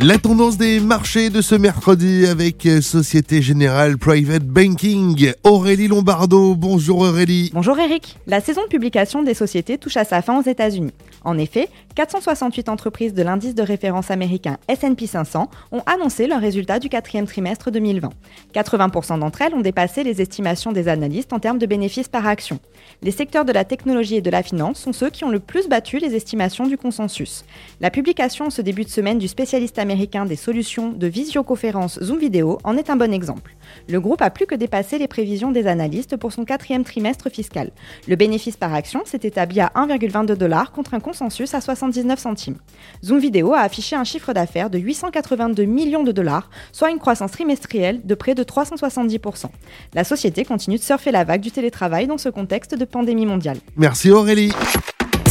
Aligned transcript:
La 0.00 0.16
tendance 0.16 0.56
des 0.56 0.78
marchés 0.78 1.28
de 1.28 1.42
ce 1.42 1.56
mercredi 1.56 2.24
avec 2.28 2.64
euh, 2.66 2.80
Société 2.80 3.42
Générale 3.42 3.98
Private 3.98 4.44
Banking. 4.44 5.32
Aurélie 5.42 5.88
Lombardo, 5.88 6.54
bonjour 6.54 7.00
Aurélie. 7.00 7.50
Bonjour 7.52 7.76
Eric. 7.80 8.16
La 8.28 8.40
saison 8.40 8.62
de 8.62 8.68
publication 8.68 9.24
des 9.24 9.34
sociétés 9.34 9.76
touche 9.76 9.96
à 9.96 10.04
sa 10.04 10.22
fin 10.22 10.38
aux 10.38 10.42
États-Unis. 10.42 10.92
En 11.24 11.36
effet, 11.36 11.68
468 11.96 12.68
entreprises 12.68 13.12
de 13.12 13.24
l'indice 13.24 13.56
de 13.56 13.62
référence 13.64 14.12
américain 14.12 14.58
SP 14.70 15.06
500 15.06 15.50
ont 15.72 15.82
annoncé 15.86 16.28
leurs 16.28 16.40
résultats 16.40 16.78
du 16.78 16.88
quatrième 16.88 17.26
trimestre 17.26 17.72
2020. 17.72 18.10
80% 18.54 19.18
d'entre 19.18 19.42
elles 19.42 19.54
ont 19.54 19.62
dépassé 19.62 20.04
les 20.04 20.22
estimations 20.22 20.70
des 20.70 20.86
analystes 20.86 21.32
en 21.32 21.40
termes 21.40 21.58
de 21.58 21.66
bénéfices 21.66 22.06
par 22.06 22.24
action. 22.28 22.60
Les 23.02 23.10
secteurs 23.10 23.44
de 23.44 23.52
la 23.52 23.64
technologie 23.64 24.14
et 24.14 24.22
de 24.22 24.30
la 24.30 24.44
finance 24.44 24.78
sont 24.78 24.92
ceux 24.92 25.10
qui 25.10 25.24
ont 25.24 25.30
le 25.30 25.40
plus 25.40 25.68
battu 25.68 25.98
les 25.98 26.14
estimations 26.14 26.68
du 26.68 26.78
consensus. 26.78 27.44
La 27.80 27.90
publication 27.90 28.48
ce 28.48 28.62
début 28.62 28.84
de 28.84 28.90
semaine 28.90 29.18
du 29.18 29.26
spécialiste 29.26 29.76
américain 29.80 29.87
américain 29.88 30.26
des 30.26 30.36
solutions 30.36 30.92
de 30.92 31.06
visioconférence 31.06 31.98
Zoom 32.02 32.18
Vidéo 32.18 32.58
en 32.62 32.76
est 32.76 32.90
un 32.90 32.96
bon 32.96 33.10
exemple. 33.10 33.56
Le 33.88 33.98
groupe 34.00 34.20
a 34.20 34.28
plus 34.28 34.44
que 34.44 34.54
dépassé 34.54 34.98
les 34.98 35.08
prévisions 35.08 35.50
des 35.50 35.66
analystes 35.66 36.18
pour 36.18 36.30
son 36.30 36.44
quatrième 36.44 36.84
trimestre 36.84 37.30
fiscal. 37.30 37.70
Le 38.06 38.14
bénéfice 38.14 38.58
par 38.58 38.74
action 38.74 39.00
s'est 39.06 39.20
établi 39.22 39.60
à 39.60 39.72
1,22 39.76 40.34
dollars 40.34 40.72
contre 40.72 40.92
un 40.92 41.00
consensus 41.00 41.54
à 41.54 41.62
79 41.62 42.18
centimes. 42.18 42.58
Zoom 43.02 43.18
Vidéo 43.18 43.54
a 43.54 43.60
affiché 43.60 43.96
un 43.96 44.04
chiffre 44.04 44.34
d'affaires 44.34 44.68
de 44.68 44.78
882 44.78 45.64
millions 45.64 46.04
de 46.04 46.12
dollars, 46.12 46.50
soit 46.70 46.90
une 46.90 46.98
croissance 46.98 47.30
trimestrielle 47.30 48.02
de 48.04 48.14
près 48.14 48.34
de 48.34 48.42
370%. 48.42 49.46
La 49.94 50.04
société 50.04 50.44
continue 50.44 50.76
de 50.76 50.82
surfer 50.82 51.12
la 51.12 51.24
vague 51.24 51.40
du 51.40 51.50
télétravail 51.50 52.06
dans 52.06 52.18
ce 52.18 52.28
contexte 52.28 52.74
de 52.74 52.84
pandémie 52.84 53.24
mondiale. 53.24 53.56
Merci 53.76 54.10
Aurélie. 54.10 54.52